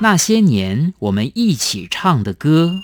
[0.00, 2.80] 那些年我们一起唱的歌。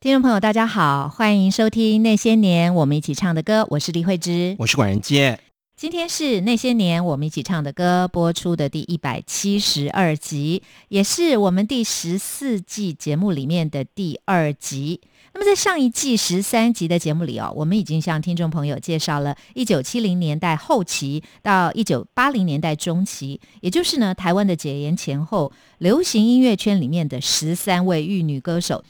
[0.00, 5.38] 听众朋友，大家好，欢迎收听《那些年我们一起唱的歌》，我是李慧芝，我是管仁杰。
[5.76, 15.02] 今天是《那些年我们一起唱的歌》播出的第一百七十二集，也是我们第十四季节目里面的第二集。
[15.38, 28.82] 那么在上一季十三集的节目里哦，我们已经向听众朋友介绍了一九七零年代后期到一九八零年代中期，也就是呢台湾的解严前后，流行音乐圈里面的十三位玉女歌手。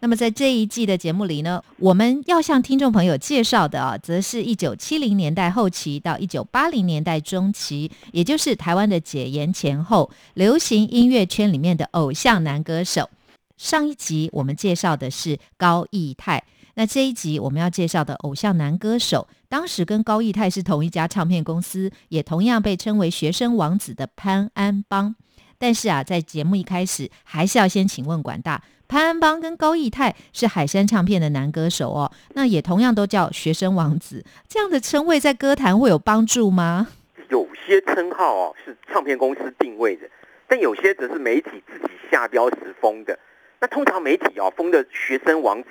[0.00, 13.08] 那么在这一季的节目里呢，我们要向听众朋友介绍的啊，则是一九七零年代后期到一九八零年代中期，也就是台湾的解严前后，流行音乐圈里面的偶像男歌手。
[13.56, 16.42] 上一集我们介绍的是高义泰，
[16.74, 25.14] 那这一集我们要介绍的偶像男歌手，当时跟高义泰是同一家唱片公司，也同样被称为学生王子的潘安邦。
[25.56, 36.88] 但是啊，在节目一开始，还是要先请问管大，潘安邦跟高义泰是海山唱片的男歌手哦，那也同样都叫学生王子，这样的称谓在歌坛会有帮助吗？
[37.30, 40.10] 有些称号哦是唱片公司定位的，
[40.48, 43.16] 但有些则是媒体自己下标时封的。
[43.60, 45.68] 那通常媒体啊封的学生王子，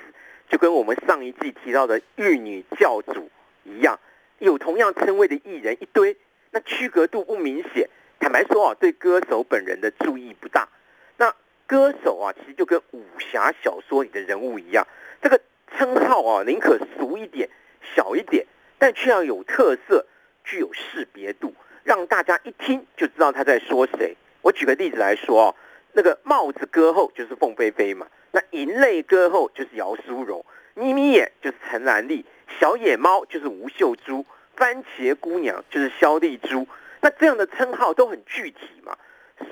[0.48, 3.30] 就跟我们上一季提到的玉女教主
[3.62, 4.00] 一样，
[4.38, 6.16] 有同样称谓的艺人一堆，
[6.50, 7.88] 那区隔度不明显。
[8.18, 10.68] 坦白说啊，对歌手本人的注意不大。
[11.16, 11.32] 那
[11.66, 14.86] 歌手啊，其实就跟武侠小说里的人物一样，
[15.22, 15.40] 这个
[15.76, 17.48] 称号啊，宁可俗一点、
[17.94, 18.44] 小一点，
[18.78, 20.04] 但却要有特色、
[20.42, 21.54] 具有识别度，
[21.84, 24.16] 让大家一听就知道他在说谁。
[24.42, 25.54] 我举个例子来说啊。
[25.96, 32.24] 那个帽子歌后就是凤飞飞嘛，那银泪歌后就是姚淑荣，眯眯眼就是陈兰丽，
[32.58, 36.66] 小野猫就是吴秀珠，番茄姑娘就是萧丽珠，
[37.00, 38.98] 那这样的称号都很具体嘛，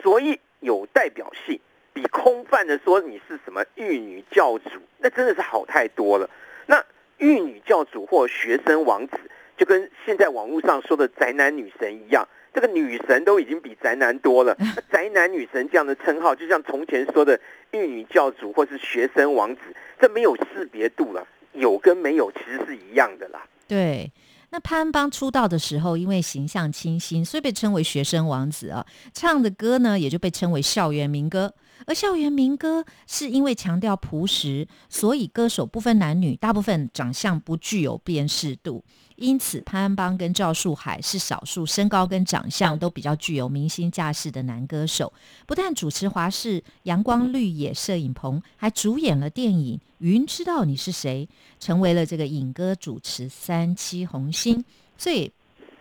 [0.03, 1.61] 所以有代表性，
[1.93, 6.29] 比空泛的说你是什么玉女教主，那真的是好太多了。
[6.67, 6.85] 那
[7.19, 9.17] 玉女教主或学生王子，
[9.57, 12.27] 就跟现在网络上说的宅男女神一样。
[12.55, 14.57] 这个女神都已经比宅男多了，
[14.93, 17.39] 宅男女神这样的称号，就像从前说的
[17.73, 19.63] 玉女教主或是学生王子，
[19.99, 23.43] 这没有识别度了，有跟没有其实是一样的啦。
[23.67, 24.13] 对，
[24.51, 28.85] 那潘安邦出道的时候，因为形象清新，所以被称为学生王子啊，
[29.15, 31.55] 唱的歌呢也就被称为校园民歌。
[31.85, 38.85] 而校园民歌是因为强调朴实，所以歌手不分男女，大部分长相不具有辨识度。
[39.17, 45.13] 因此，潘安邦跟赵树海是少数身高跟长相都比较具有明星架势的男歌手。
[45.47, 51.29] 不但主持华视阳光绿野摄影棚，还主演了电影《云知道你是谁》，
[51.65, 54.65] 成为了这个影歌主持三栖红星。
[54.97, 55.33] 所以，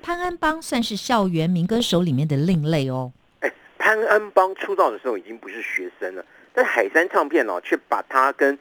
[0.02, 3.12] 潘安邦算是校园民歌手里面的另类哦。
[3.78, 8.58] 潘安邦出道的时候已经不是学生了，但海山唱片哦，却把他跟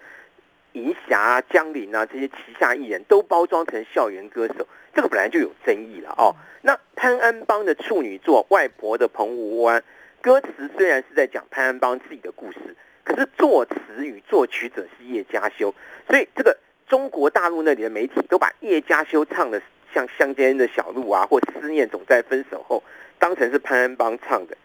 [0.73, 6.35] 银霞、啊江林啊这些旗下艺人都包装成校园歌手，这个本来就有争议了哦。
[6.63, 9.81] 那潘安邦的处女作《外婆的澎湖湾》，
[10.21, 12.59] 歌词虽然是在讲潘安邦自己的故事，
[13.03, 15.75] 可是作词与作曲者是叶嘉修，
[16.09, 19.61] 所以这个中国大陆那里的媒体都把叶嘉修唱的
[19.93, 22.83] 像《乡间的小路》啊，或《思念总在分手后》，
[23.19, 24.57] 当成是潘安邦唱的。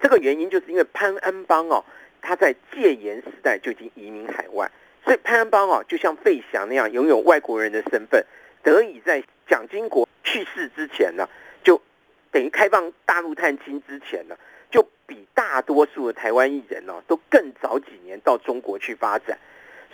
[0.00, 1.84] 这个原因就是因为潘安邦哦，
[2.22, 4.70] 他在戒严时代就已经移民海外，
[5.10, 8.24] 所以潘安邦啊，就像费翔那样拥有外国人的身份，
[8.62, 11.28] 得以在蒋经国去世之前呢，
[11.64, 11.82] 就
[12.30, 14.36] 等于开放大陆探亲之前呢，
[14.70, 19.36] 就比大多数的台湾艺人哦，都更早几年到中国去发展，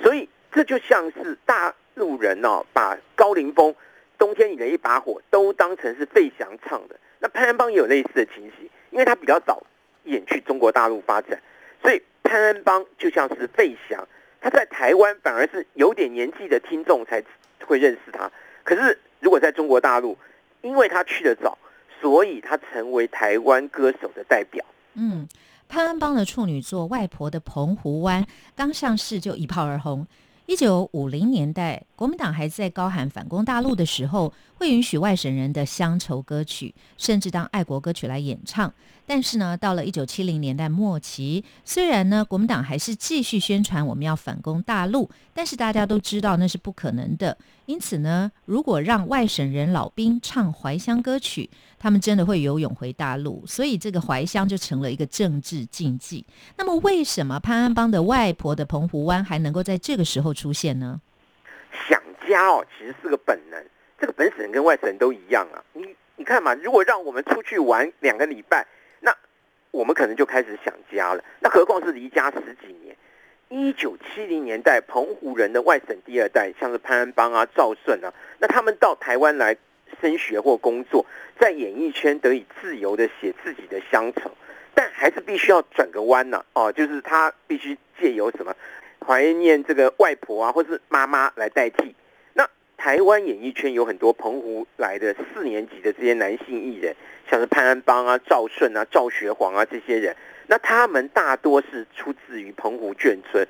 [0.03, 3.73] 所以这就像是大陆人哦，把高凌风
[4.19, 9.65] 《冬天里的一把火》都当成是费翔唱的，那潘安邦也有类似的情形，因为他比较早。
[10.05, 11.41] 演去中国大陆发展，
[11.83, 14.07] 所以潘安邦就像是费翔，
[14.41, 17.23] 他在台湾反而是有点年纪的听众才
[17.65, 18.31] 会认识他。
[18.63, 20.17] 可是如果在中国大陆，
[20.63, 21.57] 因为他去的早，
[22.01, 24.65] 所以他成为台湾歌手的代表。
[24.95, 25.29] 嗯，
[25.69, 28.23] 潘安邦的处女作《外婆的澎湖湾》
[28.55, 30.07] 刚上市就一炮而红。
[30.47, 38.73] 一九五零年代，国民党还在高喊反攻大陆的时候，会允许外省人的乡愁歌曲，甚至当爱国歌曲来演唱。
[39.09, 47.37] 但是呢，到了一九七零年代末期，虽然呢国民党还是继续宣传我们要反攻大陆，但是大家都知道那是不可能的。
[47.67, 56.25] 因此呢，如果让外省人老兵唱怀乡歌曲，他们真的会游泳回大陆，所以这个怀乡就成了一个政治禁忌。
[56.57, 61.01] 那么，为什么潘安邦的外婆的澎湖湾还能够在这个时候出现呢？
[61.89, 63.61] 想家哦，其实是个本能，
[63.99, 65.65] 这个本省人跟外省人都一样啊。
[65.73, 68.67] 你你看嘛，如果让我们出去玩两个礼拜，
[69.01, 69.15] 那
[69.71, 71.25] 我们可能就开始想家了。
[71.41, 72.97] 那何况是离家十几年？
[73.49, 79.57] 一九七零年代，澎湖人的外省第二代，像是潘安邦啊、赵顺啊，那他们到台湾来
[80.01, 81.07] 升学或工作，
[81.39, 84.31] 在演艺圈得以自由的写自己的乡愁，
[84.75, 86.45] 但还是必须要转个弯呢。
[86.55, 88.53] 哦，就是他必须借由什么
[89.07, 91.95] 怀念这个外婆啊，或是妈妈来代替。
[92.35, 96.95] 那台湾演艺圈有很多澎湖来的四年级的这些男性艺人，
[97.31, 100.17] 像是潘安邦啊、赵顺啊、赵学煌啊这些人。
[100.49, 103.47] 那他们大多是出自于澎湖眷村，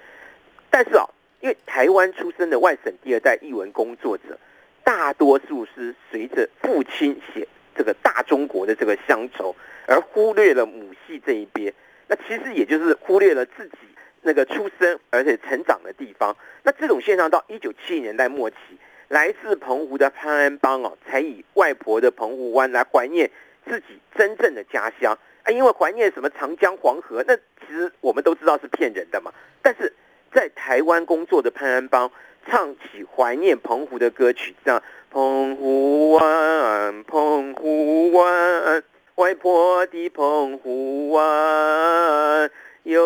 [0.70, 1.04] 但是啊，
[1.40, 4.38] 因为台湾出生的外省第二代译文工作者，
[4.84, 9.54] 大多数是随着父亲写这个大中国的这个乡愁，
[9.86, 11.72] 而忽略了母系这一边。
[12.08, 13.76] 那其实也就是忽略了自己
[14.22, 16.36] 那个出生而且成长的地方。
[16.62, 18.56] 那这种现象到一九七零年代末期，
[19.08, 23.30] 来自澎湖的潘安邦哦，才以外婆的澎湖湾来怀念
[23.68, 25.16] 自己真正的家乡。
[25.44, 29.32] 啊，因为怀念什么长江黄河，那其实我们都知道是骗人的嘛。
[29.62, 29.92] 但是
[30.32, 32.10] 在台湾工作的潘安邦
[32.48, 38.82] 唱起怀念澎湖的歌曲，像“澎湖湾，澎湖湾，
[39.14, 42.50] 外婆的澎湖湾，
[42.86, 43.02] 有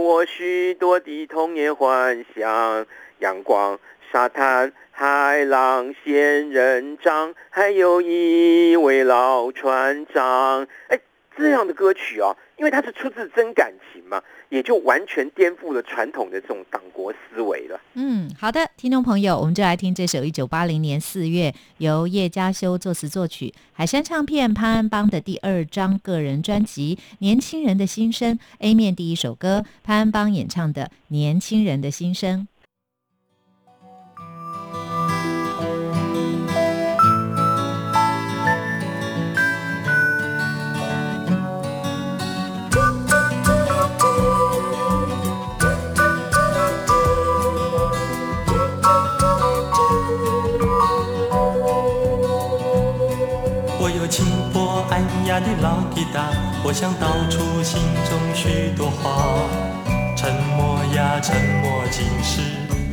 [0.00, 2.84] 我许多的童年幻想，
[3.20, 3.78] 阳光、
[4.10, 11.00] 沙滩、海浪、仙人掌，还有一位老船长。”哎。
[11.40, 17.80] 这样的歌曲啊，因为它是出自真感情嘛，也就完全颠覆了传统的这种党国思维了。
[17.94, 32.40] 嗯，好的，听众朋友，我们就来听这首一九八零年四月由叶嘉修作词作曲，海山唱片潘安邦的第二张个人专辑《年轻人的心声》A 面第一首歌，潘安邦演唱的《年轻人的心声》。
[56.10, 56.30] 老吉他，
[56.64, 59.46] 我想道出心中许多话。
[60.16, 62.40] 沉默呀，沉默，竟是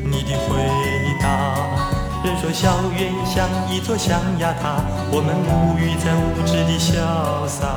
[0.04, 0.56] 你的回
[1.22, 1.26] 答。
[2.24, 4.82] 人说校园像一座象牙塔，
[5.12, 7.68] 我们沐浴在无知的潇洒。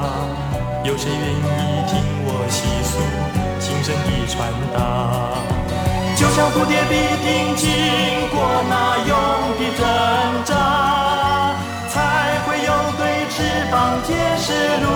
[0.84, 3.00] 有谁愿意听我细诉
[3.60, 4.78] 心声的传达？
[6.16, 6.94] 就像蝴蝶必
[7.24, 7.68] 定经
[8.30, 8.36] 过
[8.68, 9.12] 那永
[9.58, 11.09] 的挣扎，
[13.70, 14.52] 翅膀结实
[14.82, 14.88] 如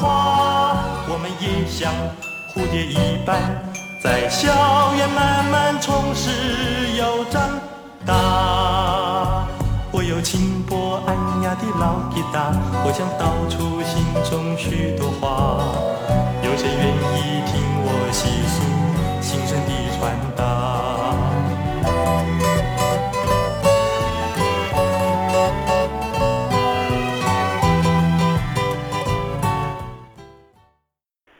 [0.00, 1.92] 花，我们也像
[2.52, 3.40] 蝴蝶一般，
[4.02, 6.28] 在校园慢慢充实
[6.98, 7.48] 又长
[8.04, 9.46] 大。
[9.92, 11.14] 我有轻薄安
[11.44, 12.50] 雅的老吉他，
[12.84, 15.62] 我想道出心中许多话。
[16.42, 16.82] 有谁愿
[17.14, 18.56] 意听我细诉
[19.22, 19.70] 心声的
[20.00, 20.85] 传达？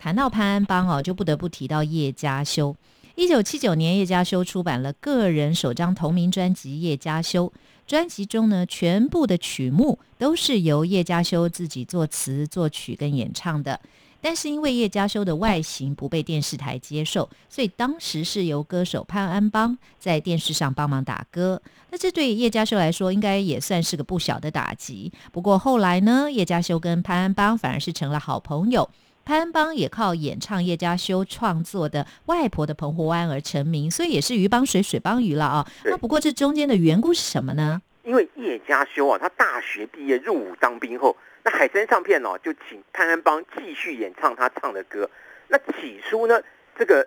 [0.06, 2.76] 谈到潘安邦哦，就不得不提到叶嘉修。
[3.16, 7.48] 一九七九年，叶嘉修出版了个人首张同名专辑《叶嘉修》，
[7.88, 13.80] 专辑中呢，全部的曲目都是由叶嘉修自己作词、作曲跟演唱的。
[14.20, 21.60] 但是因为叶嘉修的外形不被电视台接受，所以当时是由歌手潘安邦在电视上帮忙打歌。
[21.90, 25.10] 那这对叶嘉修来说，应该也算是个不小的打击。
[25.32, 28.88] 不过后来呢，叶嘉修跟潘安邦反而是成了好朋友。
[29.26, 35.66] 潘安邦也靠演唱叶家修创作的《外婆的澎湖湾》而成名，所以也是鱼帮水，水帮鱼了啊。
[35.84, 37.82] 那不过这中间的缘故是什么呢？
[38.04, 45.10] 因为叶家修啊，他大学毕业入伍当兵后，那海山唱片哦就请潘安邦继续演唱他唱的歌。
[45.48, 46.40] 那起初呢，
[46.78, 47.04] 这个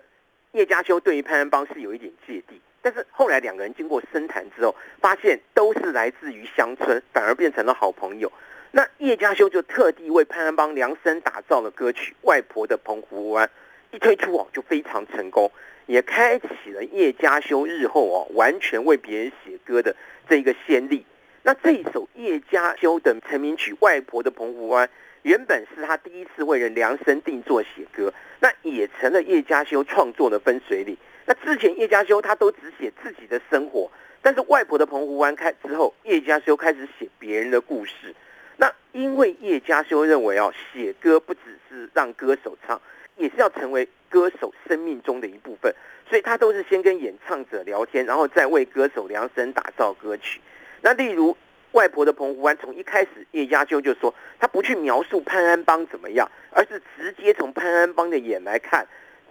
[0.52, 8.30] 叶家修对于潘安邦是有一点芥蒂，但是后来两个人经过深谈之后，发现都是来自于乡村，反而变成了好朋友。
[8.72, 13.48] 那叶嘉修就特地为潘安邦量身打造了歌曲《外婆的澎湖湾》，
[13.96, 15.50] 一推出哦就非常成功，
[15.86, 19.96] 也开启了叶嘉修日后哦完全为别人写歌的
[20.28, 21.04] 这一个先例。
[21.42, 24.86] 那这一首叶嘉修的成名曲《外婆的澎湖湾》，
[25.22, 30.96] 原本是他第一次为人量身定做写歌，那也成了叶嘉修创作的分水岭。
[31.26, 33.90] 那之前叶嘉修他都只写自己的生活，
[34.22, 38.14] 但是《外婆的澎湖湾》开之后，叶嘉修开始写别人的故事。
[38.60, 42.78] 那因为叶嘉修认为哦，写歌不只是让歌手唱，
[43.16, 45.74] 也是要成为歌手生命中的一部分，
[46.06, 50.42] 所以他都是先跟演唱者聊天，然后再为歌手量身打造歌曲。
[50.82, 51.34] 那例如
[51.72, 58.86] 外婆的澎湖湾，从一开始叶家修就说他不去描述潘安邦怎么样，而是直接从潘安邦的眼来看，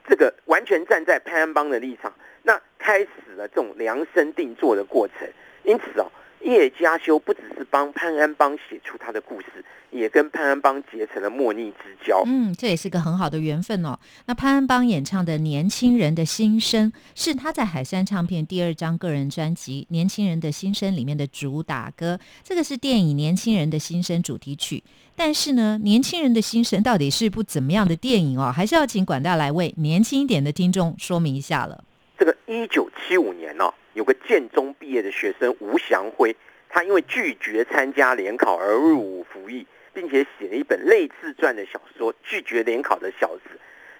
[0.07, 5.29] 这个完全站在潘安邦的立场，那开始了这种量身定做的过程。
[5.63, 6.09] 因此哦，
[6.41, 12.23] 叶家修不只是帮潘安邦写出他的故事，也跟潘安邦结成了莫逆之交。
[12.25, 13.99] 嗯，这也是个很好的缘分哦。
[14.25, 24.83] 那潘安邦演唱的《年轻人的心声》是他在海山唱片第二张个人专辑《年轻人的心声》里面的主打歌，这个是电影《年轻人的心声》主题曲。
[25.15, 28.49] 但是呢，《年轻人的心声》到底是部怎么样的电影哦？
[28.49, 31.83] 还是要请管大来为年轻一点的听众说明一下了。
[32.17, 36.35] 这个一九七五年呢、有个建中毕业的学生吴祥辉，
[36.69, 43.41] 他因为拒绝参加联考而入伍服役，并且写了一本类自传的小说《拒绝联考的小子》。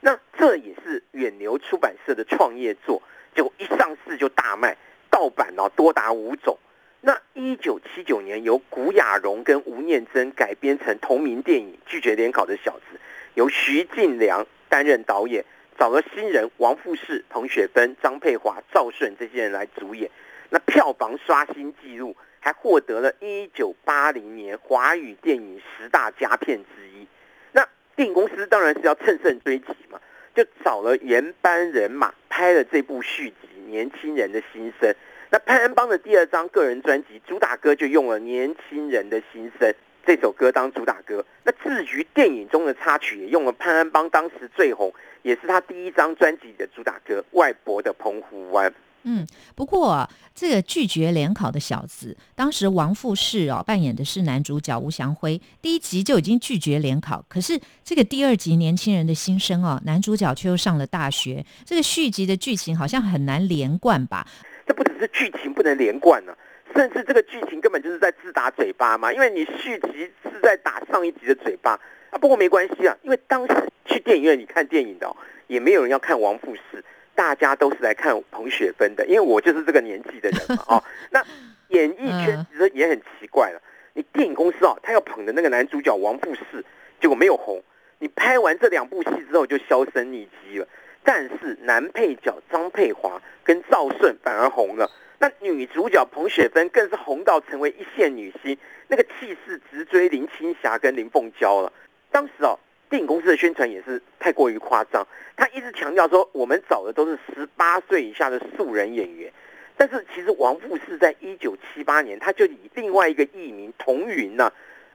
[0.02, 3.02] 那这也是远流出版社的创业作，
[3.36, 4.78] 结果一上市就大卖，
[5.10, 6.58] 盗版哦多达五种。
[7.02, 12.98] 那一九七九年由古雅荣跟吴念真改编成同名电影《拒绝联考的小子》，
[13.34, 15.44] 由徐进良担任导演。
[15.80, 20.12] 找了新人王富士、彭雪芬、张佩华、赵顺这些人来主演，
[20.50, 27.08] 那票房刷新纪录，还获得了一九八零年华语电影十大佳片之一。
[27.54, 29.98] 那电影公司当然是要乘胜追击嘛，
[30.36, 34.90] 就找了原班人马拍了这部续集《年轻人的心声》。
[35.30, 39.70] 那潘安邦的第二张个人专辑主打歌就用了《年轻人的心声》
[40.06, 41.26] 这首歌当主打歌。
[41.46, 44.94] 那至于电影中的插曲，也用了潘安邦当时最红。
[45.22, 48.70] 也是他第一张专辑的主打歌《外婆的澎湖湾》。
[49.04, 64.28] 嗯，不过、啊、这个拒绝联考的小子，当时王富士哦扮演的是男主角吴祥辉，第一集就已经拒绝联考，可是这个第二集年轻人的心声哦，男主角却又上了大学，这个续集的剧情好像很难连贯吧？
[64.68, 66.34] 这不只是剧情不能连贯呢、
[66.76, 71.80] 甚至这个剧情根本就是在自打嘴巴嘛，因为你续集是在打上一集的嘴巴
[72.12, 72.18] 啊。
[72.18, 73.54] 不过没关系啊，因为当时
[73.86, 75.16] 去电影院里看电影的、哦，
[75.48, 76.84] 也没有人要看王富士，
[77.16, 80.64] 大家都是来看彭雪芬的，因为我就是这个年纪的人嘛。
[80.68, 81.24] 哦，那
[81.70, 83.62] 演艺圈其实也很奇怪了，
[83.94, 86.64] 你电影公司哦，他要捧的那个男主角王富士，
[87.00, 87.62] 结果没有红，
[88.00, 90.68] 你拍完这两部戏之后就销声匿迹了。
[91.02, 101.72] 但是男配角张佩华跟赵顺反而红了，那女主角彭雪芬更是红到成为一线女星，那个气势直追林青霞跟林凤娇了。
[102.12, 102.58] 当时哦，
[102.90, 109.32] 电影公司的宣传也是太过于夸张，他一直强调说我们找的都是十八岁以下的素人演员，
[109.78, 114.52] 但是其实王富士在一九七八年他就以另外一个艺名童云呐、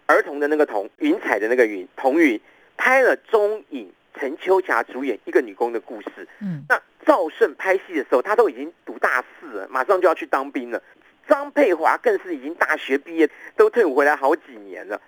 [0.06, 2.40] 儿童的那个童，云彩的那个云，童云
[2.76, 6.26] 拍了中影陈秋霞主演一个女工的故事。
[6.40, 10.82] 嗯，那赵胜拍戏的时候，他都已经读大四了，马上就要去当兵了。
[11.26, 15.00] 张佩华更是已经大学毕业，都退伍回来好几年了。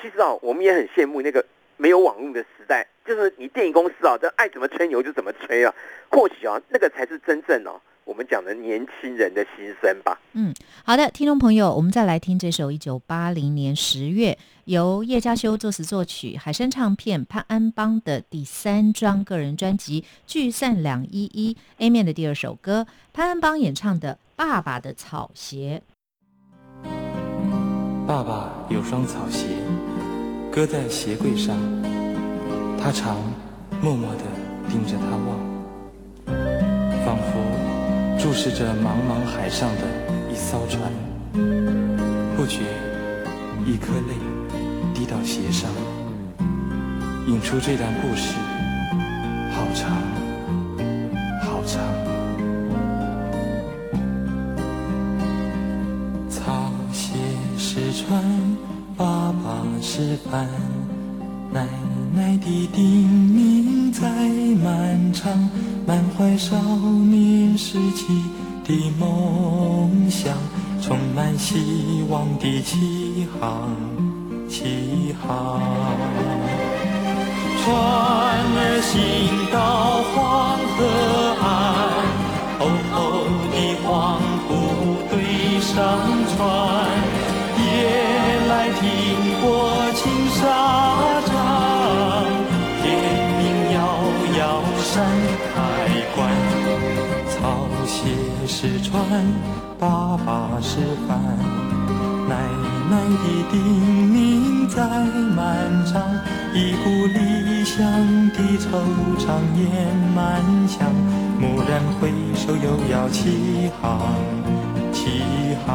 [0.00, 1.44] 其实啊，我们也很羡慕那个
[1.76, 5.74] 没有网络的时代，就是你电影公司啊，这爱怎么吹牛就怎么吹啊。
[6.10, 10.18] 或许啊，那个才是真正哦，我们讲的年轻人的心声吧。
[10.32, 25.82] 嗯，好的，听众朋友，我们再来听这首一九八零年十月由叶嘉修作词作曲，海山唱片潘安邦的第三张个人专辑《聚散两依依》A 面的第二首歌，潘安邦演唱的《爸爸的草鞋》。
[28.08, 29.48] 爸爸有双草鞋，
[30.50, 31.54] 搁在鞋柜上，
[32.82, 33.18] 他常
[33.82, 34.22] 默默地
[34.66, 36.34] 盯着它望，
[37.04, 37.38] 仿佛
[38.18, 39.82] 注视着茫茫海上的
[40.32, 40.90] 一艘船。
[42.34, 42.60] 不觉，
[43.66, 44.14] 一颗泪
[44.94, 45.70] 滴到鞋上，
[47.26, 48.38] 引出这段故事，
[49.52, 49.90] 好长，
[51.42, 51.78] 好长。
[56.30, 57.12] 草鞋
[57.78, 58.20] 是船，
[58.96, 60.48] 爸爸是帆，
[61.52, 61.64] 奶
[62.12, 64.02] 奶的叮咛在
[64.64, 65.48] 漫长，
[65.86, 68.24] 满怀少年时期
[68.64, 70.36] 的梦想，
[70.82, 73.70] 充满希望的起航，
[74.48, 75.60] 起航。
[77.62, 77.72] 船
[78.56, 80.78] 儿行到黄河
[81.40, 81.46] 岸，
[82.58, 82.96] 厚厚
[83.52, 83.86] 的黄
[84.48, 84.50] 土
[85.08, 85.14] 堆
[85.60, 85.76] 上
[86.34, 86.36] 船，
[90.38, 90.44] 沙
[91.26, 91.34] 场，
[92.80, 92.86] 天
[93.38, 93.42] 明
[93.74, 93.76] 遥
[94.38, 94.40] 遥
[94.78, 95.04] 山
[95.52, 95.58] 海
[96.14, 96.16] 关，
[97.28, 97.96] 草鞋
[98.46, 98.94] 是船，
[99.80, 100.28] 爸爸
[100.62, 100.78] 是
[101.08, 101.18] 帆，
[102.28, 102.36] 奶
[102.88, 103.56] 奶的叮
[104.14, 104.76] 咛在
[105.34, 106.00] 漫长，
[106.54, 107.82] 一股离乡
[108.30, 108.70] 的惆
[109.18, 109.26] 怅
[109.56, 109.66] 掩
[110.14, 110.86] 满腔，
[111.40, 114.14] 蓦然回首又要起航，
[114.92, 115.68] 起航。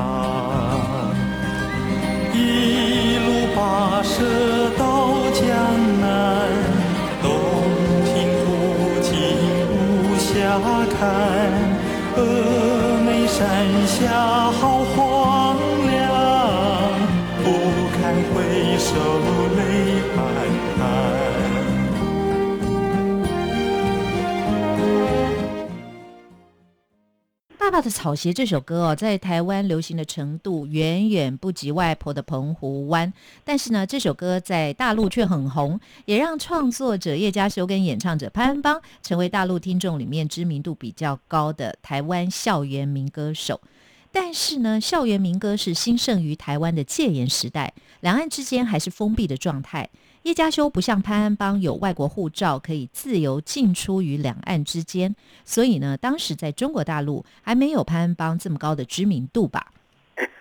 [2.35, 4.52] 一路跋涉。
[12.15, 12.19] 峨
[13.05, 13.41] 眉山
[13.87, 13.99] 下
[14.51, 14.61] 好
[14.95, 15.57] 荒
[15.89, 16.01] 凉，
[17.43, 17.45] 不
[17.95, 18.01] 堪
[18.33, 18.35] 回
[18.77, 18.89] 首
[27.73, 33.11] 爸的草鞋这首歌哦，在台湾流行的程度远远不及外婆的澎湖湾，
[33.43, 43.59] 但是呢，这首歌在大陆却很红，也让创作者叶嘉修跟演唱者潘安邦成为大陆听众里面知名度比较高的台湾校园民歌手。
[44.11, 49.89] 但是呢，校园民歌是兴盛于台湾的戒严时代，两岸之间还是封闭的状态。
[50.23, 55.13] 叶家修不像潘安邦有外国护照，可以自由进出于两岸之间，
[55.43, 59.67] 所以呢，当时在中国大陆还没有潘安邦这么高的知名度吧？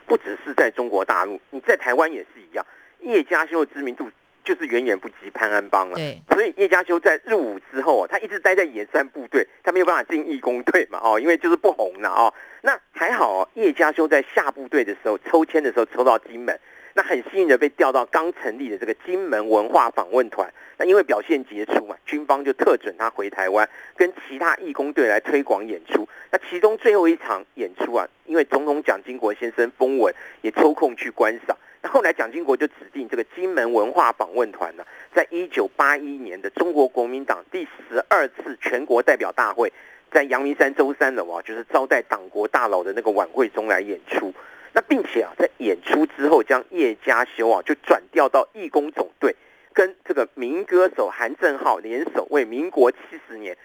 [0.06, 2.64] 不只是在中国大陆，你在台湾也是一样。
[3.00, 4.08] 叶家修的知名度
[4.44, 5.96] 就是远远不及潘安邦了。
[5.96, 12.32] 对，所以叶家修在入伍之后，他一直待在野战部队，他没有办法进义工队嘛，哦，因为就是不红了哦。
[12.60, 16.56] 那还好哦，叶嘉修在下部队的时候抽签的时候抽到金门。
[16.94, 26.06] 那很幸运的被调到刚成立的这个金门文化访问团，那因为表现杰出嘛，军方就特准他回台湾，跟其他义工队来推广演出。
[26.30, 31.56] 那其中最后一场演出啊，因为总统蒋经国先生封文，也抽空去观赏。
[31.80, 34.84] 那后来蒋经国就指定这个金门文化访问团呢，
[35.14, 39.72] 在一九八一年的中国国民党第十二次全国代表大会，
[40.12, 44.32] 在阳明山周三楼啊，就是招待党国大佬的那个晚会中来演出。
[44.74, 49.36] 那并且啊，在演出之后，将叶嘉修啊就转调到义工总队，
[49.74, 52.98] 跟这个民歌手韩正浩联手，为民国七
[53.28, 53.56] 十年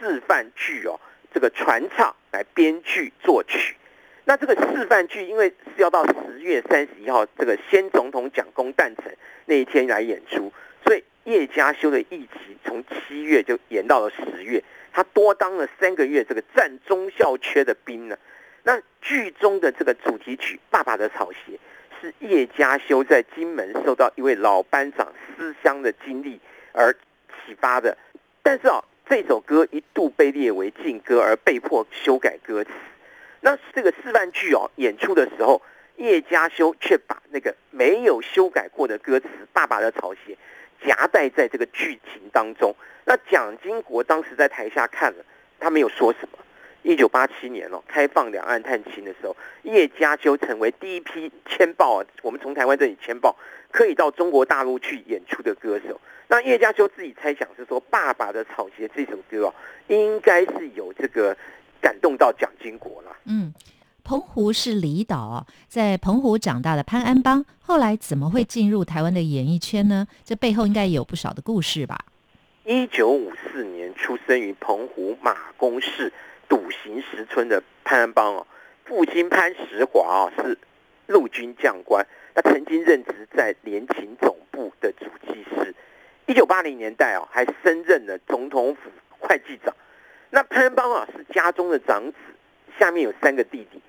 [0.00, 0.98] 示范剧哦
[1.32, 3.76] 这个传唱来编剧作曲。
[4.24, 10.52] 那这个示范剧，因为是要到十月三十一号这个先总统蒋公诞辰那一天来演出，
[10.84, 14.60] 所以叶嘉修的役期从七月就延到了十月，
[14.92, 18.18] 他多当了三个月这个占中校缺的兵呢。
[18.66, 21.38] 那剧中的这个主题曲《爸爸的草鞋》
[22.00, 26.40] 是叶嘉修在金门受到一位老班长思乡的经历
[26.72, 27.96] 而启发的，
[28.42, 32.70] 但是啊，这首歌一度被列为禁歌而被迫修改歌词。
[33.40, 35.62] 那这个示范剧哦演出的时候，
[35.94, 40.36] 叶嘉修却把那个没有修改过的歌词《爸爸的草鞋》
[40.88, 42.74] 夹带在这个剧情当中。
[43.04, 45.24] 那蒋经国当时在台下看了，
[45.60, 46.38] 他没有说什么。
[46.86, 53.34] 一九八七年哦，开放两岸探亲的时候，叶家修成为第一批签报啊，我们从台湾这里签报
[53.72, 56.00] 可以到中国大陆去演出的歌手。
[56.28, 59.54] 那叶家修自己猜想是说，《爸爸的草鞋》这首歌哦，
[59.88, 61.36] 应该是有这个
[61.80, 63.16] 感动到蒋经国了。
[63.24, 63.52] 嗯，
[64.04, 70.06] 澎湖是离岛哦，在澎湖长大的潘安邦，后来怎么会进入台湾的演艺圈呢？
[70.24, 71.98] 这背后应该有不少的故事吧。
[72.64, 76.12] 一九五四年出生于澎湖马公市。
[76.48, 78.46] 笃行石村的潘安邦哦，
[78.84, 80.58] 父亲潘石华哦是
[81.06, 85.74] 陆军将官，他曾经任职在联勤总部的主计师。
[86.26, 89.74] 一九八零年代哦，还升任了总统府会计长。
[90.30, 92.16] 那潘安邦啊是家中的长子，
[92.78, 93.80] 下面有三个弟弟。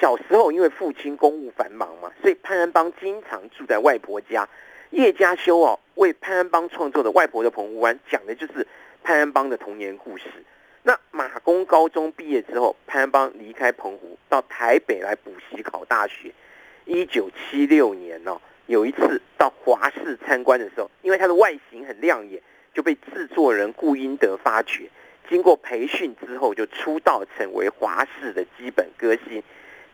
[0.00, 4.48] 小时候因为父亲公务繁忙嘛，所以潘安邦经常住在外婆家。
[4.90, 8.66] 叶家修哦为潘安邦创作的《外婆的澎湖湾》，讲的就是
[9.02, 10.24] 潘安邦的童年故事。
[10.84, 16.32] 那马公高中毕业之后，潘邦离开澎湖，到台北来补习考大学。
[16.84, 22.42] 一九七六年呢，有一次到华视参观的时候，因为他的外形很亮眼，
[22.74, 24.90] 就被制作人顾英德发掘。
[25.28, 29.40] 经过培训之后，就出道成为华视的基本歌星，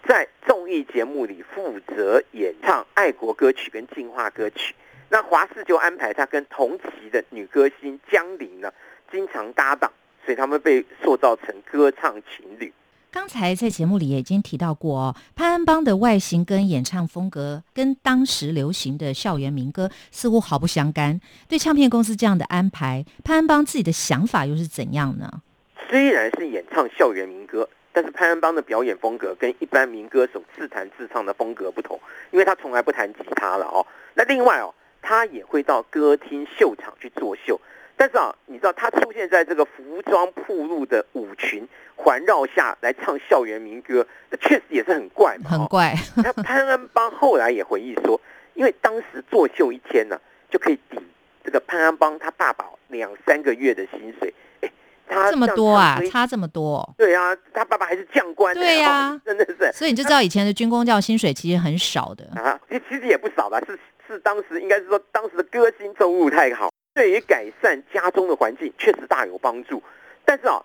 [0.07, 4.75] 在综艺节目里负责演唱爱国歌曲跟进化歌曲。
[5.11, 8.73] 那华视就安排他跟同期的女歌星江玲呢，
[9.13, 9.93] 经常搭档。
[10.25, 12.73] 所以他们被塑造成歌唱情侣。
[13.11, 21.19] 刚才在节目里也已经提到过哦，潘安邦的外形跟演唱风格跟当时流行的校园民歌似乎毫不相干。
[21.49, 25.43] 对唱片公司这样的安排，潘安邦自己的想法又是怎样呢？
[25.89, 31.99] 虽然是演唱校园民歌，但是潘安邦的表演风格跟一般民歌手自弹自唱的风格不同，
[32.31, 33.85] 因为他从来不弹吉他了哦。
[34.13, 37.59] 那另外哦，他也会到歌厅秀场去作秀。
[37.99, 45.51] 但是啊，你知道他出现在这个服装铺路的舞群环绕下来唱校园民歌，这确实也是很怪嘛。
[45.51, 45.93] 很怪。
[46.17, 48.19] 那 潘安邦后来也回忆说，
[48.55, 50.17] 因为当时作秀一天呢，
[50.49, 50.97] 就可以抵
[51.43, 54.33] 这个潘安邦他爸爸两三个月的薪水。
[54.61, 54.71] 哎，
[55.09, 56.89] 他这么多啊，差这么多。
[56.97, 58.55] 对啊，他爸爸还是将官。
[58.55, 59.73] 对呀，真的是。
[59.73, 69.81] 所以你就知道以前的军工教薪水其实很少的啊，其实也不少吧，是是当时应该是说当时的歌星收入太好，对于改善家中的环境确实大有帮助。
[70.25, 70.61] 但是啊，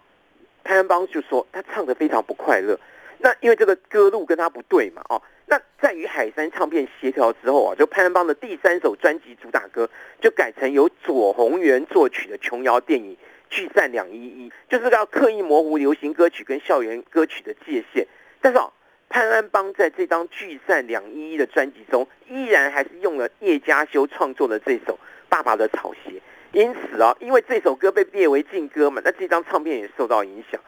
[0.64, 2.76] 潘安邦就说他唱的非常不快乐。
[3.20, 9.88] 那因为这个歌路跟他不对嘛，哦，那在与海山唱片协调之后啊，就潘安邦的第三首专辑主打歌
[10.20, 13.16] 就改成由左宏元作曲的琼瑶电影
[13.52, 18.08] 《聚散两依依》，就是要刻意模糊流行歌曲跟校园歌曲的界限。
[18.42, 18.74] 但是啊，
[19.08, 24.94] 潘安邦在这张《聚散两依依》的专辑中，依然还是用了叶嘉修创作的这首
[25.34, 26.12] 《爸爸的草鞋》。
[26.52, 30.62] 因此啊，因为这首歌被列为禁歌嘛，那这张唱片也受到影响。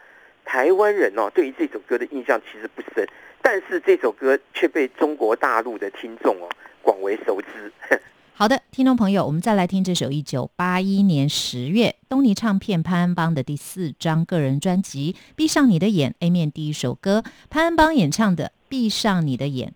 [0.43, 3.07] 台湾人哦，对于这首歌的印象其实不深，
[3.43, 6.49] 但是这首歌却被中国大陆的听众哦
[6.81, 7.71] 广为熟知。
[8.33, 19.69] 好的，听众朋友，我们再来听这首一九八一年十月东尼唱片潘安邦的第四张个人专辑《闭上你的眼》A 面第一首歌，潘安邦演唱的《闭上你的眼》。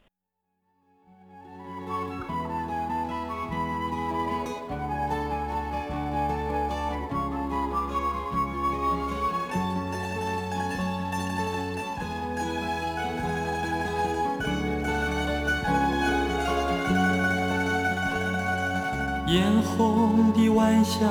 [19.30, 21.06] 嫣红的晚霞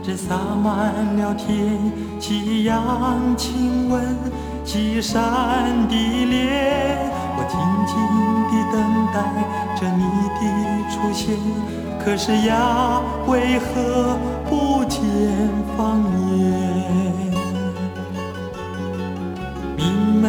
[0.00, 1.76] 正洒满了天，
[2.20, 4.00] 夕阳亲吻
[4.64, 5.20] 西山
[5.88, 5.94] 的
[6.26, 7.10] 脸。
[7.36, 7.58] 我静
[7.90, 7.92] 静
[8.48, 8.74] 地等
[9.12, 9.16] 待
[9.74, 10.04] 着你
[10.38, 10.40] 的
[10.88, 11.36] 出现，
[11.98, 14.16] 可是呀，为何
[14.48, 15.02] 不见
[15.76, 16.38] 芳颜？
[19.76, 19.82] 明
[20.22, 20.28] 媚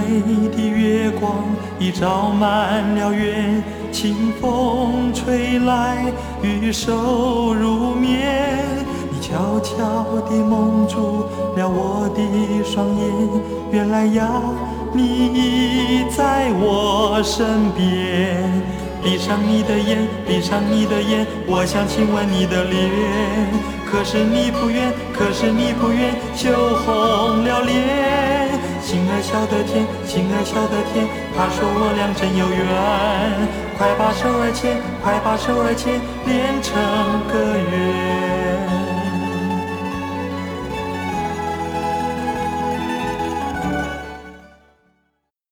[0.49, 1.31] 的月光
[1.77, 3.63] 已照满了园。
[3.95, 8.75] 清风吹来，玉手入眠，
[9.09, 11.23] 你悄悄地蒙住
[11.55, 12.21] 了我的
[12.65, 13.05] 双眼。
[13.71, 14.29] 原来呀，
[14.91, 15.01] 你
[15.33, 18.43] 已在我身边。
[19.01, 22.91] 闭上你的眼，闭上你的眼，我想亲吻你的脸，
[23.89, 26.51] 可是你不愿，可是你不愿，羞
[26.83, 28.34] 红了脸。
[28.85, 32.61] 心儿笑得甜，心儿笑得甜，他说我俩真有缘。
[33.75, 36.77] 快把手儿牵，快把手儿牵，连成
[37.27, 37.73] 个圆。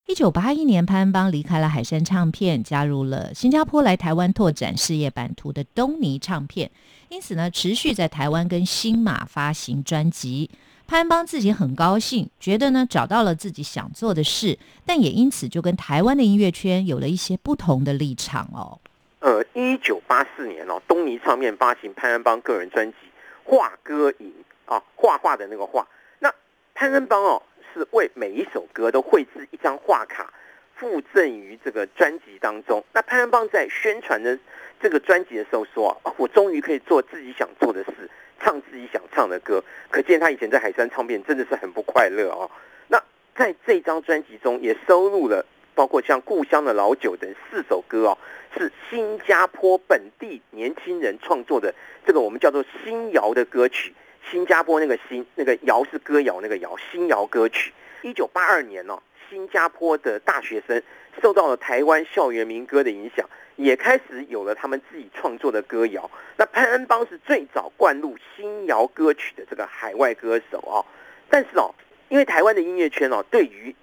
[0.05, 6.69] 一九八一年，潘邦离开了海山唱片，加入了新加坡来台湾拓展事业版图的东尼唱片，
[7.09, 10.51] 因此呢，持续在台湾跟新马发行专辑。
[10.85, 18.77] 潘安邦自己很高兴，觉得呢找到了自己想做的事，但也因此就跟台湾的音乐圈有了一些不同的立场哦。
[19.19, 22.97] 呃，一九八四年哦，东尼唱片发行潘安邦个人专辑
[23.43, 24.33] 《画歌影》
[24.71, 25.87] 啊，画画的那个画。
[26.19, 26.31] 那
[26.75, 27.41] 潘安邦哦，
[27.73, 30.31] 是为每一首歌都绘制一张画卡，
[30.75, 32.83] 附赠于这个专辑当中。
[32.93, 34.37] 那潘安邦在宣传的
[34.79, 38.09] 这个专辑的时候说啊，我终于可以做自己想做的事。
[38.43, 42.51] 唱自己想唱的歌，可见他以前在海山唱片真的是很不快乐哦。
[42.87, 43.01] 那
[43.33, 48.17] 在这张专辑中也收录了包括像《故乡的老酒》等四首歌哦，
[48.55, 51.73] 是新加坡本地年轻人创作的，
[52.05, 53.93] 这个我们叫做新谣的歌曲。
[54.29, 57.73] 新加坡那个新那个谣是歌谣那个谣，新谣歌曲。
[58.03, 60.81] 一九八二年哦，新加坡的大学生
[61.21, 63.27] 受到了台湾校园民歌的影响。
[63.55, 66.09] 也开始有了他们自己创作的歌谣。
[66.37, 70.81] 那潘安邦是最早灌入新谣歌曲的这个海外歌手啊。
[71.29, 71.73] 但是哦，
[72.09, 73.75] 因为台湾的音乐圈哦，对于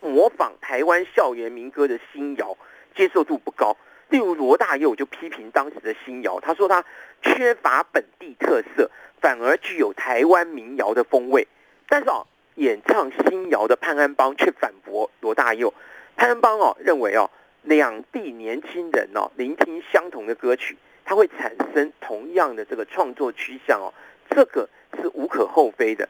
[0.00, 2.56] 模仿台湾校园民歌的新谣
[2.94, 3.76] 接受度不高。
[4.08, 6.84] 例如罗大佑就批评当时的新谣，他说他
[7.22, 11.48] 缺乏本地特色，反而具有台湾民谣的风味。
[11.88, 15.72] 但是哦，演唱新谣的潘安邦却反驳罗大佑。
[16.16, 17.30] 潘安邦哦认为哦。
[17.64, 23.92] 两地年轻人哦，聆听相同的歌曲，它会产生同样的这个创作趋向哦，
[24.30, 24.68] 这个
[25.00, 26.08] 是无可厚非的。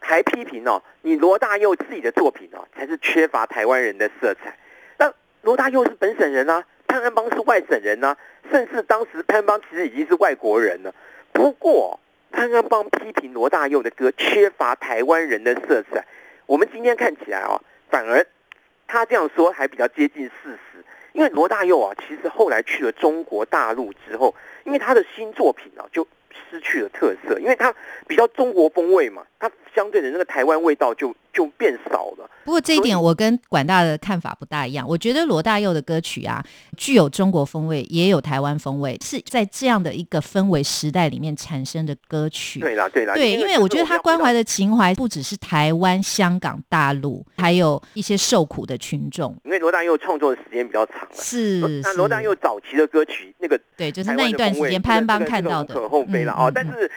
[0.00, 4.56] 还批评哦，你罗大佑自己的作品哦，才是缺乏台湾人的色彩。
[4.98, 5.12] 那
[5.42, 8.16] 罗大佑是本省人啊，潘安邦是外省人啊，
[8.50, 10.94] 甚至当时潘安邦其实已经是外国人了。
[11.32, 11.98] 不过
[12.30, 16.04] 潘安邦批评罗大佑的歌缺乏台湾人的色彩，
[16.46, 18.26] 我们今天看起来哦，反而
[18.88, 20.84] 他这样说还比较接近事实。
[21.12, 26.06] 因为罗大佑啊，其实后来去了中国大陆之后，因为他的新作品啊就
[26.50, 27.74] 失去了特色，因为他
[28.06, 32.30] 比较中国风味嘛，它相对的那个台湾味道就就变少了。
[32.44, 34.86] 不过这一点我跟管大的看法不大一样。
[34.88, 36.44] 我觉得罗大佑的歌曲啊，
[36.76, 42.60] 具有中国风味，也有台湾风味，是在这样的一个氛围时代里面产生的歌曲。
[42.60, 49.36] 对啦，对啦，对，因为我觉得他关怀的的情怀不只是台湾、香港、大陆，还有一些受苦的群众。
[49.44, 51.08] 因为罗大佑创作的时间比较长了。
[51.12, 56.50] 是，那罗大佑早期的歌曲，那个对，就是那一段时间潘安邦看到的，可厚非了哦。
[56.52, 56.90] 但是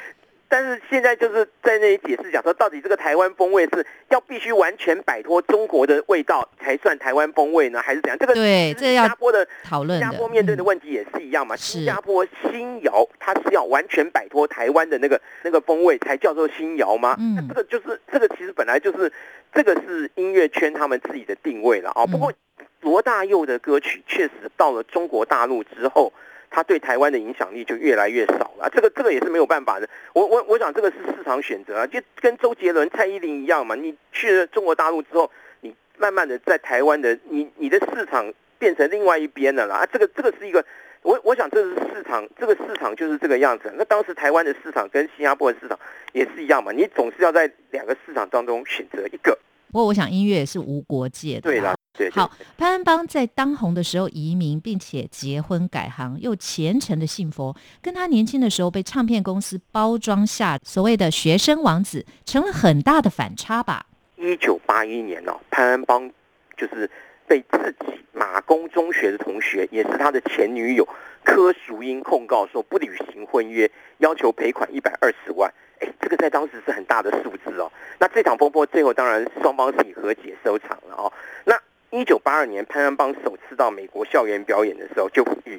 [0.56, 8.18] 但是现在就是在那里解释讲说，到底这个台湾风味是要必须完全摆脱中国的味道才算台湾风味呢，还是怎样？
[8.18, 11.58] 这个对这要新加坡的讨论新加坡面对的嗯问题也是一样嘛。
[11.58, 17.18] 是新加坡新谣它是要完全摆脱台湾的那个那个风味才叫做新谣吗？
[17.20, 19.12] 嗯那这个就是这个其实本来就是
[19.54, 26.14] 这个是音乐圈他们自己的定位了啊、不过嗯罗大佑的歌曲确实到了中国大陆之后。
[26.56, 29.86] 他对台湾的影响力就越来越少了，这个这个也是没有办法的。
[30.14, 33.76] 我我我想这个是市场选择啊，就跟周杰伦、蔡依林一样嘛。
[33.76, 39.80] 你去了中国大陆之后，你慢慢的在台湾的你你的市场变成另外一边了啦。
[39.80, 40.64] 啊，这个这个是一个，
[41.02, 43.70] 我我想这是市场，这个市场就是这个样子。
[43.76, 45.78] 那当时台湾的市场跟新加坡的市场
[46.14, 49.38] 也是一样嘛，你总是要在两个市场当中选择一个。
[49.74, 51.42] 不过我想音乐也是无国界的。
[51.42, 63.86] 对啦，对对好，潘安邦在当红的时候移民，并且结婚改行，又虔诚的信佛，跟他年轻的时候被唱片公司包装下所谓的学生王子，成了很大的反差吧？
[64.18, 66.12] 一九八一年哦，潘安邦
[66.58, 66.90] 就是
[67.28, 70.88] 被自己马公中学的同学，也是他的前女友
[71.24, 75.52] 柯淑英控告说不履行婚约，要求赔款一百二十万。
[75.82, 77.70] 哎，这个在当时是很大的数字哦。
[78.00, 81.12] 那这场风波最后当然双方是以和解收场了哦。
[81.44, 81.54] 那
[81.96, 85.58] 一九八二年，潘安邦首次到美国校园表演的时候，就与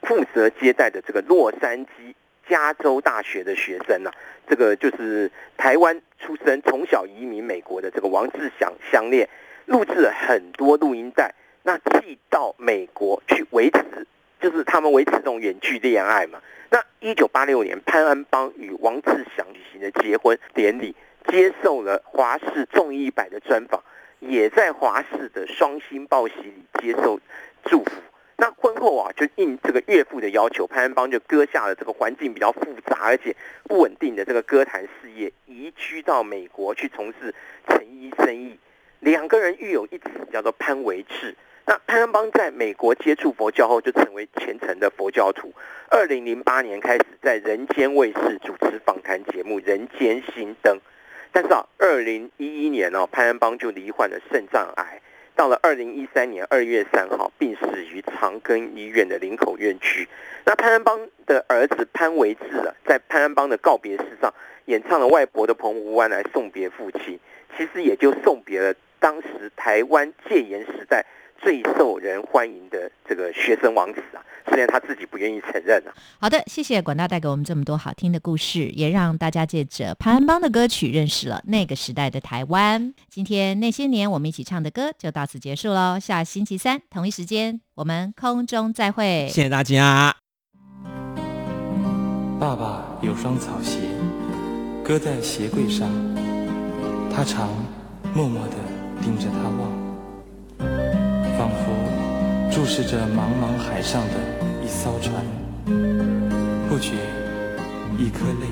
[0.00, 2.14] 负责接待的这个洛杉矶
[2.48, 4.10] 加州大学的学生呢、
[4.48, 9.28] 这个就是台湾出生、从小移民美国的这个王志祥相恋，
[9.66, 14.06] 录制了很多录音带，那寄到美国去维持，
[14.40, 16.40] 就是他们维持这种远距恋爱嘛。
[16.70, 20.96] 那一九八六年，潘安邦与王志祥举行的结婚典礼，
[21.28, 23.82] 接受了华视综艺一百的专访，
[24.28, 27.18] 也在华视的双星报喜里接受
[27.64, 27.90] 祝福。
[28.36, 37.34] 那婚后啊，就应这个岳父的要求，潘安邦就割下了这个环境比较复杂而且不稳定的这个歌坛事业，移居到美国去从事
[37.68, 38.58] 成衣生意。
[38.98, 41.36] 两个人育有一子，叫做潘维志。
[41.66, 45.52] 那潘安邦在美国接触佛教后，就成为虔诚的佛教徒。
[45.88, 50.76] 二零零八年开始在人间卫视主持访谈节目《人间新灯》，
[51.34, 55.00] 但是啊，二零一一年哦，潘安邦就罹患了肾脏癌。
[55.34, 60.08] 到了二零一三年二月三号，病死于长庚医院的林口院区。
[60.46, 64.32] 那潘安邦的儿子潘维志啊，在潘安邦的告别式上
[64.66, 67.18] 演唱了外婆的澎湖湾来送别父亲，
[67.58, 71.04] 其实也就送别了当时台湾戒严时代
[71.42, 75.94] 最受人欢迎的这个学生王子啊，虽然他自己不愿意承认啊。
[76.18, 82.94] 好的，谢谢管大带给我们这么多好听的故事，也让大家借着潘安邦的歌曲认识了那个时代的台湾。
[83.10, 89.28] 今天那些年我们一起唱的歌就到此结束喽，下星期三同一时间我们空中再会。
[89.28, 90.14] 谢谢大家。
[92.40, 93.78] 爸爸有双草鞋，
[94.84, 95.88] 搁在鞋柜上，
[97.10, 97.48] 他常
[98.12, 98.56] 默默地
[99.02, 99.83] 盯着它望，
[101.44, 104.14] 仿佛注视着茫茫海上的
[104.64, 105.22] 一艘船。
[106.70, 106.94] 不觉，
[107.98, 108.46] 一颗泪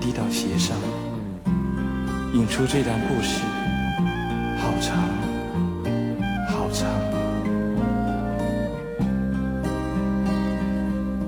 [0.00, 0.76] 滴到鞋上，
[2.34, 3.44] 引出这段故事，
[4.58, 4.98] 好长，
[6.48, 6.88] 好长。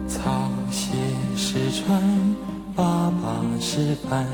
[0.09, 0.91] 草鞋
[1.37, 2.03] 是船，
[2.75, 4.27] 爸爸是帆，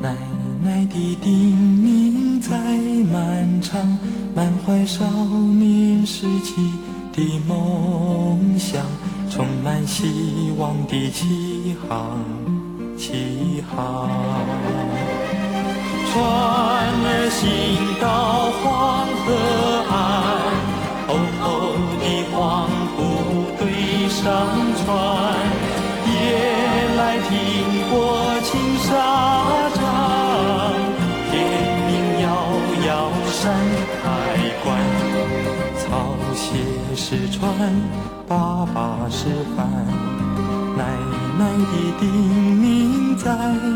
[0.00, 0.16] 奶
[0.64, 2.56] 奶的叮咛在
[3.12, 3.98] 漫长，
[4.34, 6.72] 满怀少年时期
[7.12, 8.84] 的梦想，
[9.30, 12.18] 充满希望的起航，
[12.96, 14.08] 起航。
[16.12, 17.40] 船儿行
[18.00, 19.28] 到黄河
[19.90, 19.92] 岸，
[21.06, 21.08] 厚
[21.40, 21.44] 厚
[22.00, 22.36] 的黄
[22.96, 22.98] 布
[23.58, 23.62] 堆
[24.08, 24.24] 上
[24.84, 24.88] 船，
[26.06, 26.10] 夜
[26.96, 27.30] 来听
[27.90, 27.94] 过
[28.42, 28.88] 青山
[38.26, 39.66] 爸爸是范
[40.76, 40.84] 奶
[41.38, 42.08] 奶的叮
[42.62, 43.30] 咛在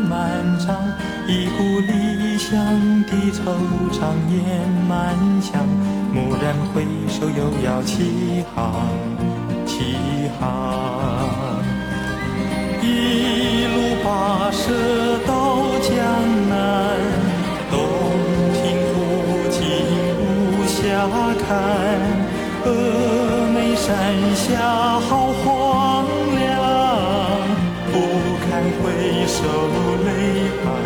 [0.09, 0.75] 漫长
[1.27, 2.57] 一股理想
[3.03, 3.43] 的惆
[3.91, 4.37] 怅也
[4.87, 5.67] 满腔
[6.13, 8.89] 蓦然回首又要启航
[9.65, 11.61] 启航
[12.81, 15.93] 一路跋涉到江
[16.49, 16.55] 南
[17.69, 17.73] 洞
[18.53, 18.95] 庭湖
[19.51, 19.59] 景
[20.49, 22.04] 无暇看。
[23.85, 23.93] 山
[24.35, 26.05] 下好荒
[26.39, 26.49] 凉，
[27.93, 27.95] 不
[28.41, 28.49] 堪
[28.81, 28.83] 回
[29.27, 29.37] 首
[30.03, 30.09] 泪
[30.65, 30.84] 满。